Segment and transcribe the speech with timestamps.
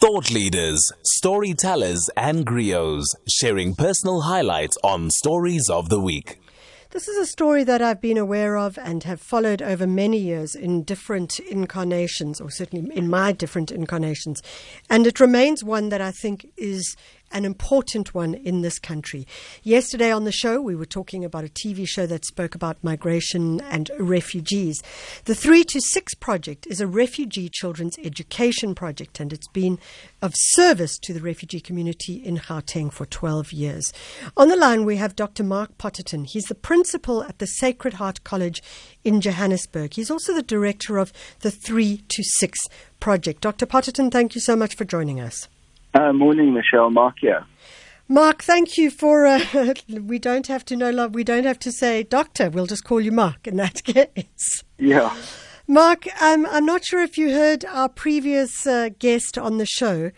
[0.00, 6.38] Thought leaders, storytellers, and griots sharing personal highlights on Stories of the Week.
[6.90, 10.54] This is a story that I've been aware of and have followed over many years
[10.54, 14.40] in different incarnations, or certainly in my different incarnations.
[14.88, 16.94] And it remains one that I think is
[17.30, 19.26] an important one in this country.
[19.62, 23.60] Yesterday on the show, we were talking about a TV show that spoke about migration
[23.62, 24.82] and refugees.
[25.24, 29.78] The 3 to 6 project is a refugee children's education project, and it's been
[30.22, 33.92] of service to the refugee community in Gauteng for 12 years.
[34.36, 35.44] On the line, we have Dr.
[35.44, 36.26] Mark Potterton.
[36.26, 38.62] He's the principal at the Sacred Heart College
[39.04, 39.94] in Johannesburg.
[39.94, 42.58] He's also the director of the 3 to 6
[43.00, 43.40] project.
[43.42, 43.66] Dr.
[43.66, 45.48] Potterton, thank you so much for joining us.
[45.94, 46.90] Uh, morning, Michelle.
[46.90, 47.44] Mark here.
[48.08, 49.26] Mark, thank you for.
[49.26, 51.14] Uh, we don't have to know love.
[51.14, 52.50] We don't have to say doctor.
[52.50, 54.64] We'll just call you Mark in that case.
[54.78, 55.14] Yeah.
[55.66, 60.10] Mark, um, I'm not sure if you heard our previous uh, guest on the show.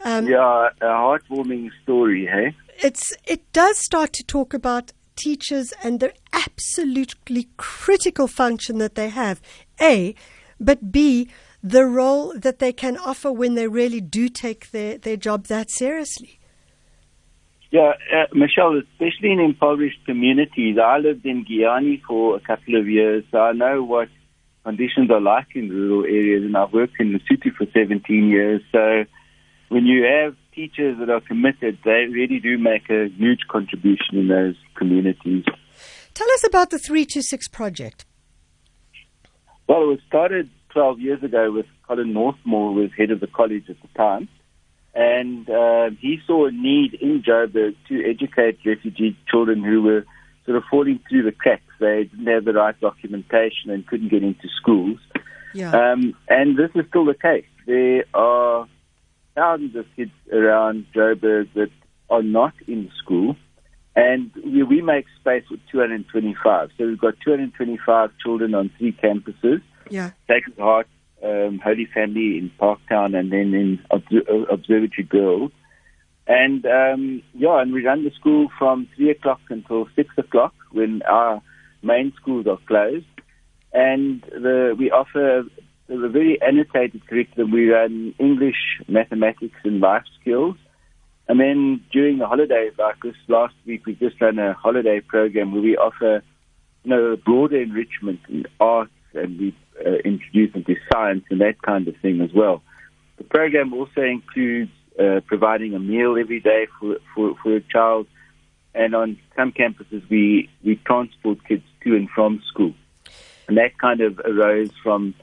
[0.00, 2.54] Um, yeah, a heartwarming story, hey?
[2.82, 9.08] It's it does start to talk about teachers and the absolutely critical function that they
[9.08, 9.40] have.
[9.80, 10.14] A,
[10.60, 11.28] but B,
[11.68, 15.68] the role that they can offer when they really do take their, their job that
[15.68, 16.38] seriously.
[17.72, 20.78] Yeah, uh, Michelle, especially in impoverished communities.
[20.78, 24.08] I lived in Giyani for a couple of years, so I know what
[24.64, 28.62] conditions are like in rural areas, and I've worked in the city for 17 years.
[28.70, 29.04] So
[29.68, 34.28] when you have teachers that are committed, they really do make a huge contribution in
[34.28, 35.44] those communities.
[36.14, 38.06] Tell us about the 326 project.
[39.68, 43.26] Well, it was started 12 years ago with Colin Northmore who was head of the
[43.26, 44.28] college at the time.
[44.94, 50.04] And uh, he saw a need in Joburg to educate refugee children who were
[50.44, 51.62] sort of falling through the cracks.
[51.80, 54.98] They didn't have the right documentation and couldn't get into schools.
[55.54, 55.70] Yeah.
[55.70, 57.46] Um, and this is still the case.
[57.66, 58.68] There are
[59.34, 61.70] thousands of kids around Joburg that
[62.10, 63.34] are not in school.
[63.94, 66.68] And we, we make space with 225.
[66.76, 69.62] So we've got 225 children on three campuses.
[69.90, 70.10] Yeah.
[70.28, 70.88] Sacred Heart,
[71.22, 75.52] um, Holy Family in Parktown, and then in Observatory Girls.
[76.26, 81.02] And um, yeah, and we run the school from three o'clock until six o'clock when
[81.02, 81.40] our
[81.82, 83.06] main schools are closed.
[83.72, 85.44] And the, we offer
[85.88, 87.52] a very annotated curriculum.
[87.52, 90.56] We run English, mathematics, and life skills.
[91.28, 95.52] And then during the holidays, like this last week, we just ran a holiday program
[95.52, 96.22] where we offer,
[96.84, 101.60] you know, broader enrichment in arts, and we uh, introduce them to science and that
[101.62, 102.62] kind of thing as well.
[103.18, 108.06] The program also includes uh, providing a meal every day for, for, for a child,
[108.74, 112.74] and on some campuses we, we transport kids to and from school.
[113.48, 115.14] And that kind of arose from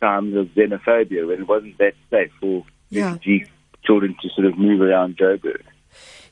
[0.00, 3.12] times of xenophobia when it wasn't that safe for yeah.
[3.12, 3.46] refugee
[3.84, 5.62] children to sort of move around Joburg.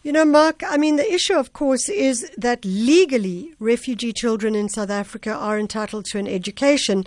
[0.03, 4.69] You know, Mark, I mean, the issue, of course, is that legally refugee children in
[4.69, 7.05] South Africa are entitled to an education,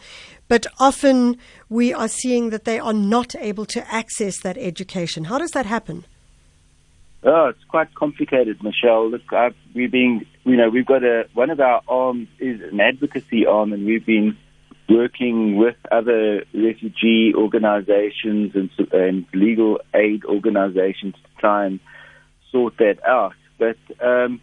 [0.47, 1.37] but often
[1.69, 5.25] we are seeing that they are not able to access that education.
[5.25, 6.05] How does that happen?
[7.23, 9.09] Oh, it's quite complicated, Michelle.
[9.09, 12.81] Look, I've, we've been, you know, we've got a one of our arms is an
[12.81, 14.37] advocacy arm, and we've been
[14.89, 21.79] working with other refugee organizations and, and legal aid organizations to try and
[22.53, 23.35] sort that out.
[23.57, 24.39] But um,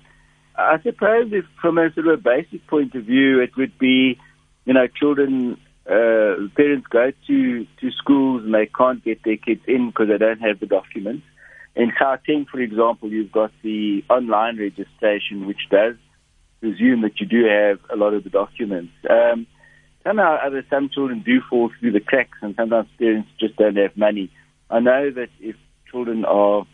[0.56, 4.18] I suppose if from a sort of basic point of view, it would be,
[4.66, 9.62] you know, children, uh, parents go to, to schools and they can't get their kids
[9.66, 11.24] in because they don't have the documents.
[11.76, 15.94] In Gauteng, for example, you've got the online registration, which does
[16.60, 18.92] presume that you do have a lot of the documents.
[19.08, 19.46] Um,
[20.04, 23.96] somehow other, some children do fall through the cracks, and sometimes parents just don't have
[23.96, 24.30] money.
[24.68, 25.56] I know that if
[25.90, 26.66] children are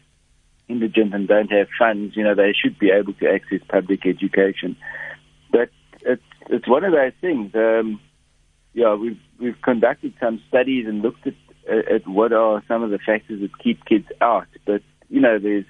[0.68, 4.76] indigent and don't have funds, you know, they should be able to access public education.
[5.50, 5.70] But
[6.02, 7.54] it's it's one of those things.
[7.54, 8.00] Um,
[8.74, 11.34] yeah, we've we've conducted some studies and looked at
[11.68, 14.48] at what are some of the factors that keep kids out.
[14.64, 15.64] But you know, there's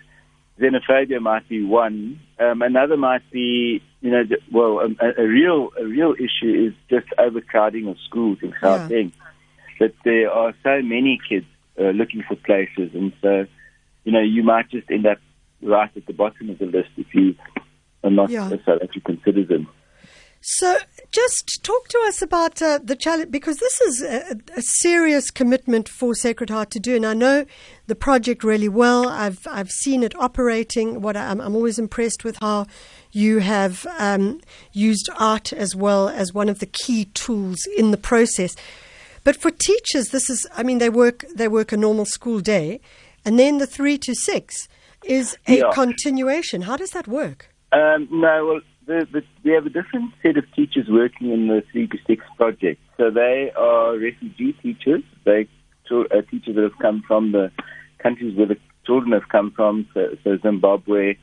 [0.58, 2.20] xenophobia might be one.
[2.38, 7.12] Um, another might be, you know, well, a, a, real a real issue is just
[7.18, 9.12] overcrowding of schools in Gauteng.
[9.12, 9.22] Yeah.
[9.78, 11.44] That there are so many kids
[11.78, 13.46] uh, looking for places, and so
[14.06, 15.18] you know, you might just end up
[15.60, 17.34] right at the bottom of the list if you
[18.04, 18.46] are not yeah.
[18.46, 19.66] a South African citizen.
[20.40, 20.78] So,
[21.10, 25.88] just talk to us about uh, the challenge because this is a, a, serious commitment
[25.88, 27.46] for Sacred Heart to do, and I know
[27.88, 29.08] the project really well.
[29.08, 31.00] I've I've seen it operating.
[31.00, 32.66] What I'm, I'm always impressed with how
[33.10, 34.40] you have um,
[34.72, 38.54] used art as well as one of the key tools in the process.
[39.24, 42.80] But for teachers, this is I mean they work they work a normal school day
[43.26, 44.68] And then the three to six
[45.04, 45.70] is a Yeah.
[45.74, 46.62] continuation.
[46.62, 47.48] How does that work?
[47.72, 51.62] Um, no, well, the, the, we have a different set of teachers working in the
[51.72, 52.80] 3 to 6 project.
[52.96, 55.02] So they are refugee teachers.
[55.24, 55.48] They
[55.90, 57.50] are uh, teachers that have come from the
[57.98, 61.16] countries where the children have come from, so, so Zimbabwe,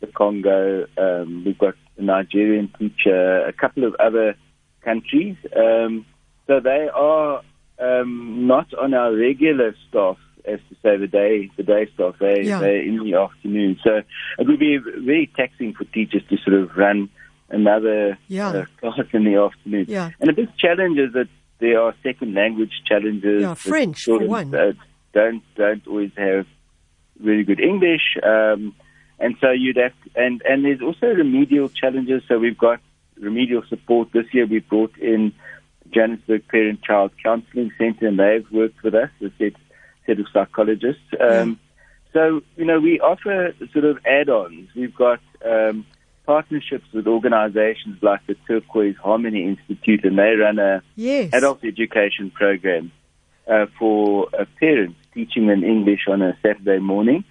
[0.00, 0.86] the Congo.
[0.96, 4.34] Um, we've got a Nigerian teacher, a couple of other
[4.82, 5.36] countries.
[5.54, 6.06] Um,
[6.46, 7.42] so they are
[7.78, 12.16] um, not on our regular staff, as to say the day the day staff.
[12.18, 12.60] They Yeah.
[12.60, 13.78] they're in the afternoon.
[13.84, 14.02] So
[14.38, 17.08] it would be very taxing for teachers to sort of run
[17.50, 18.48] another Yeah.
[18.50, 19.86] uh, class in the afternoon.
[19.88, 20.10] Yeah.
[20.20, 21.28] And a big challenge is that
[21.58, 23.42] there are second language challenges.
[23.42, 24.50] Yeah, French, for one.
[25.12, 26.46] don't don't always have
[27.22, 28.16] really good English.
[28.22, 28.74] Um,
[29.18, 32.22] and so you'd have, to, and and there's also remedial challenges.
[32.28, 32.80] So we've got
[33.18, 34.46] remedial support this year.
[34.46, 35.32] We brought in
[35.92, 39.52] Johannesburg Parent Child Counselling Centre, and they've worked with us, a set,
[40.18, 41.02] of psychologists.
[41.20, 41.58] Um,
[42.12, 44.68] So you know we offer sort of add-ons.
[44.74, 45.86] We've got um,
[46.26, 51.30] partnerships with organisations like the Turquoise Harmony Institute, and they run a Yes.
[51.32, 52.90] adult education program
[53.48, 57.24] uh, for uh, parents, teaching them English on a Saturday morning.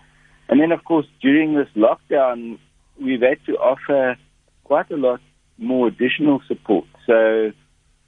[0.47, 2.57] And then, of course, during this lockdown,
[2.99, 4.17] we've had to offer
[4.63, 5.21] quite a lot
[5.57, 6.85] more additional support.
[7.05, 7.51] So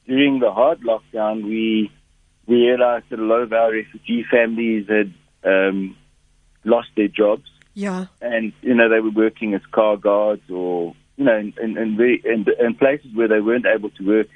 [0.08, 1.92] during the hard lockdown, we
[2.48, 5.96] we realized that a lot of our refugee families had um,
[6.64, 7.50] lost their jobs.
[7.74, 8.08] Yeah.
[8.22, 11.96] and you know they were working as car guards or you know in in, in,
[11.96, 14.28] very, in, in places where they weren't able to work,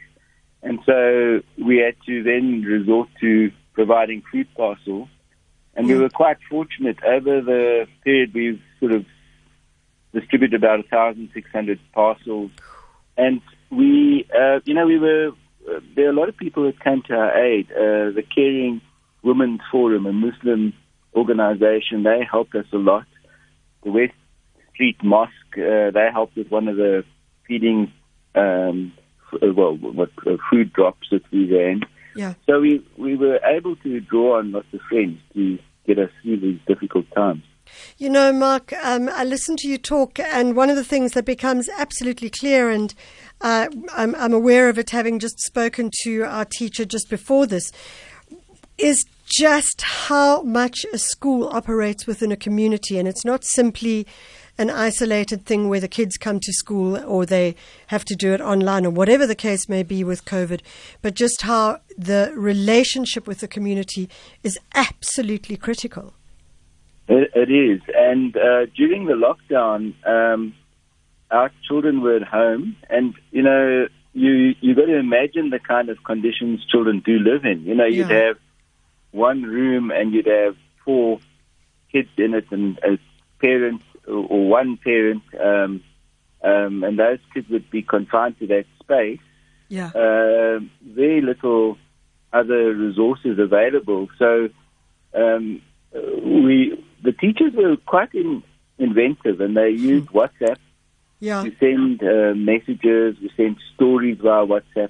[0.63, 5.09] and so we had to then resort to providing food parcels,
[5.75, 7.03] and we were quite fortunate.
[7.03, 9.05] Over the period we've sort of
[10.13, 12.51] distributed about 1,600 parcels,
[13.17, 15.31] and we uh, you know we were
[15.95, 17.71] there are a lot of people that came to our aid.
[17.71, 18.81] Uh, the Caring
[19.23, 20.73] Women's Forum, a Muslim
[21.15, 23.05] organization, they helped us a lot.
[23.83, 24.13] The West
[24.73, 27.03] Street Mosque, uh, they helped with one of the
[27.47, 27.91] feeding,
[28.35, 28.93] um,
[29.33, 31.81] f- uh, well, what uh, food drops that we ran.
[32.15, 32.33] Yeah.
[32.45, 36.39] So we we were able to draw on lots of friends to get us through
[36.39, 37.43] these difficult times.
[37.97, 41.25] You know, Mark, um, I listened to you talk, and one of the things that
[41.25, 42.93] becomes absolutely clear, and
[43.41, 47.71] uh, I'm, I'm aware of it having just spoken to our teacher just before this,
[48.77, 52.99] is just how much a school operates within a community.
[52.99, 54.05] And it's not simply
[54.57, 57.55] an isolated thing where the kids come to school or they
[57.87, 60.61] have to do it online or whatever the case may be with COVID,
[61.01, 64.09] but just how the relationship with the community
[64.43, 66.13] is absolutely critical.
[67.07, 70.55] It, it is, and uh, during the lockdown, um,
[71.29, 75.89] our children were at home, and you know, you you got to imagine the kind
[75.89, 77.63] of conditions children do live in.
[77.63, 78.27] You know, you'd Yeah.
[78.27, 78.37] have
[79.11, 81.19] one room, and you'd have four
[81.91, 82.97] kids in it, and as
[83.39, 85.81] parents or, one parent, um,
[86.43, 89.19] um, and those kids would be confined to that space.
[89.69, 89.91] Yeah.
[89.95, 91.77] Um very little
[92.33, 94.09] other resources available.
[94.19, 94.49] So
[95.13, 95.61] um,
[95.95, 98.43] uh, we the teachers were quite in,
[98.77, 100.57] inventive, and they used WhatsApp
[101.19, 101.43] Yeah.
[101.43, 103.09] to send uh, messages.
[103.21, 104.89] We sent stories via WhatsApp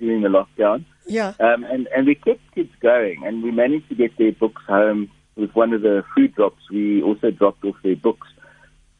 [0.00, 0.84] during the lockdown,
[1.18, 1.32] Yeah.
[1.46, 5.02] um, and and we kept kids going, and we managed to get their books home
[5.36, 6.62] with one of the food drops.
[6.70, 8.28] We also dropped off their books,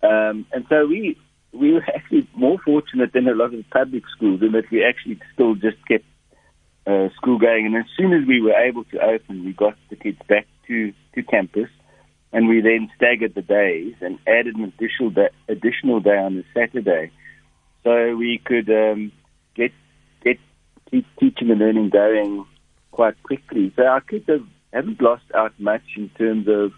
[0.02, 1.16] um, and so we
[1.52, 5.18] we were actually more fortunate than a lot of public schools in that we actually
[5.32, 6.04] still just kept
[6.86, 7.66] uh, school going.
[7.66, 10.92] And as soon as we were able to open, we got the kids back to,
[11.14, 11.68] to campus,
[12.32, 16.44] and we then staggered the days and added an additional day, additional day on the
[16.54, 17.10] Saturday,
[17.84, 19.12] so we could um,
[19.54, 19.72] get
[20.22, 20.38] get
[20.90, 22.44] keep teaching and learning going
[22.90, 23.72] quite quickly.
[23.76, 26.72] So our kids have, haven't lost out much in terms of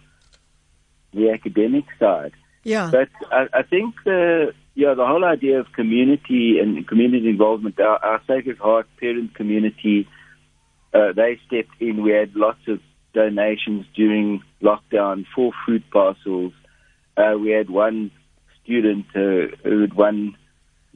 [1.13, 2.33] the academic side.
[2.63, 2.91] Yeah.
[2.91, 7.97] But I, I think the yeah the whole idea of community and community involvement, our,
[8.03, 10.07] our Sacred Heart parent community,
[10.93, 12.03] uh, they stepped in.
[12.03, 12.79] We had lots of
[13.13, 16.53] donations during lockdown for food parcels.
[17.17, 18.11] Uh, we had one
[18.63, 20.35] student uh, who had won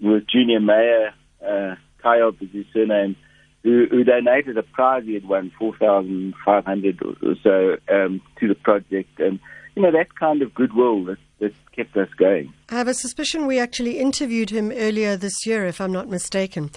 [0.02, 1.14] was Junior Mayor
[1.46, 3.16] uh, Kyle is his surname.
[3.64, 8.22] Who, who donated a prize he had won four thousand five hundred or so um,
[8.40, 9.40] to the project, and
[9.76, 12.54] you know that kind of goodwill that, that kept us going.
[12.70, 16.72] I have a suspicion we actually interviewed him earlier this year, if I'm not mistaken.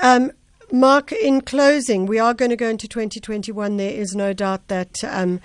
[0.00, 0.32] Um,
[0.74, 3.76] Mark, in closing, we are going to go into 2021.
[3.76, 5.40] There is no doubt that um,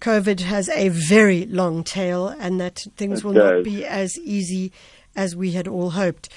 [0.00, 4.72] COVID has a very long tail and that things It will not be as easy
[5.14, 6.30] as we had all hoped.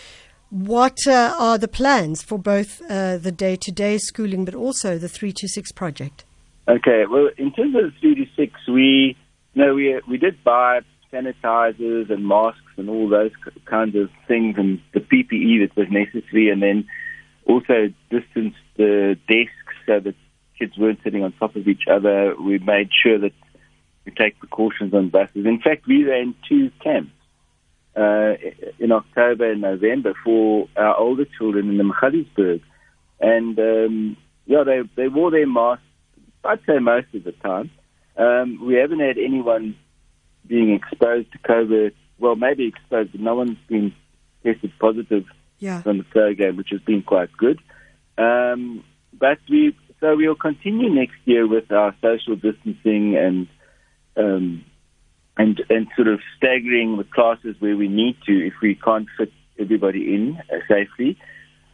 [0.49, 4.97] What uh, are the plans for both uh, the day to day schooling but also
[4.97, 6.25] the 3 to 6 project?
[6.67, 9.15] Okay, well, in terms of the three to six, we
[9.53, 10.81] no, we we did buy
[11.13, 13.31] sanitizers and masks and all those
[13.65, 16.87] kinds of things and the PPE that was necessary, and then
[17.45, 20.15] also distanced the desks so that
[20.57, 22.35] kids weren't sitting on top of each other.
[22.39, 23.33] We made sure that
[24.05, 25.45] we take precautions on buses.
[25.45, 27.11] In fact, we ran two camps
[27.95, 28.33] uh,
[28.79, 32.61] in October and November for our older children in the Magaliesburg.
[33.19, 35.83] And um, yeah, they they wore their masks.
[36.43, 37.71] I'd say most of the time.
[38.17, 39.75] Um, we haven't had anyone
[40.47, 41.93] being exposed to COVID.
[42.19, 43.93] Well, maybe exposed, but no one's been
[44.43, 45.25] tested positive
[45.59, 45.81] Yeah.
[45.81, 47.59] from the third game, which has been quite good.
[48.17, 48.83] Um,
[49.13, 53.47] but we so we'll continue next year with our social distancing and
[54.17, 54.63] um,
[55.37, 59.31] and and sort of staggering the classes where we need to if we can't fit
[59.59, 61.17] everybody in uh, safely.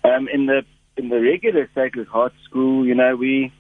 [0.04, 0.64] Um, in the
[0.98, 3.52] in the regular Sacred Heart School, you know, we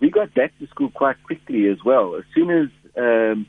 [0.00, 2.16] we got back to school quite quickly as well.
[2.16, 3.46] As soon as um,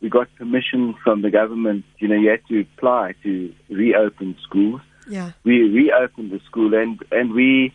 [0.00, 4.80] we got permission from the government, you know, you had to apply to reopen schools
[5.08, 5.32] Yeah.
[5.44, 7.72] we reopened the school and and we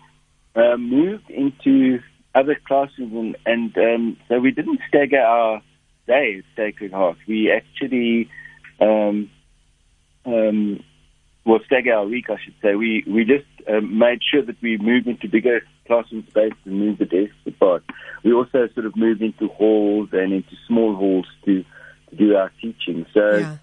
[0.56, 2.00] um, moved into
[2.34, 5.62] other classrooms and, and um, so we didn't stagger our
[6.08, 7.18] day at Sacred Heart.
[7.28, 8.30] We actually
[8.80, 9.30] um,
[10.26, 10.84] um,
[11.46, 12.76] well stagger our week, I should say.
[12.76, 17.00] We we just um, made sure that we moved into bigger classroom space and moved
[17.00, 17.84] the desks apart.
[18.24, 21.64] We also sort of moved into halls and into small halls to,
[22.10, 23.06] to do our teaching.
[23.14, 23.38] So.
[23.38, 23.58] Yeah.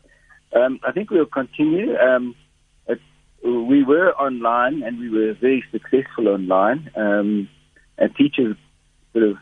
[0.54, 1.96] Um, I think we'll continue.
[1.96, 2.36] Um,
[3.44, 6.90] we were online and we were very successful online.
[6.96, 7.48] Um,
[7.98, 8.56] and teachers
[9.12, 9.36] sort of,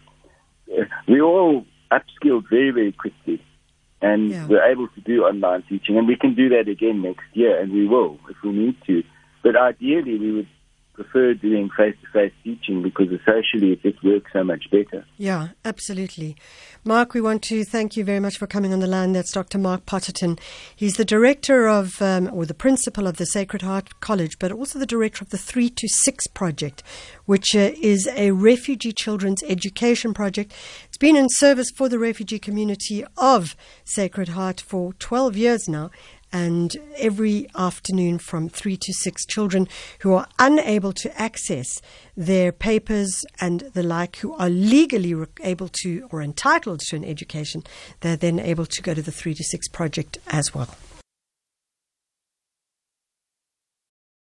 [0.77, 3.43] uh, we all upskilled very, very quickly.
[4.01, 4.49] And Yeah.
[4.49, 5.97] we're able to do online teaching.
[5.97, 9.05] And we can do that again next year, and we will if we need to.
[9.43, 10.49] But ideally, we would
[10.95, 15.05] prefer doing face to face teaching because socially it just works so much better.
[15.17, 16.37] Yeah, absolutely.
[16.85, 19.13] Mark, we want to thank you very much for coming on the line.
[19.13, 19.59] That's Dr.
[19.59, 20.39] Mark Potterton.
[20.75, 24.79] He's the director of, um, or the principal of the Sacred Heart College, but also
[24.79, 26.83] the director of the 3 to 6 project,
[27.25, 30.53] which uh, is a refugee children's education project.
[30.89, 35.91] It's been in service for the refugee community of Sacred Heart for 12 years now.
[36.33, 39.69] And every afternoon from three to six children
[40.01, 41.83] who are unable to access
[42.17, 47.63] their papers and the like, who are legally able to or entitled to an education,
[48.01, 50.75] they're then able to go to the three to six project as well.